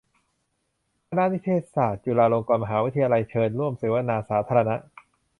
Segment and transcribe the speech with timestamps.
[1.09, 4.75] คณะนิเทศศาสตร์ จุฬาลงกรณ์มหาวิทยาลัย เชิญร่วมเสวนาสาธารณะ